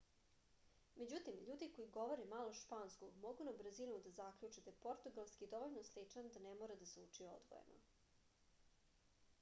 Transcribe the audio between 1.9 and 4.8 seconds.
govore malo španskog mogu na brzinu da zaključe da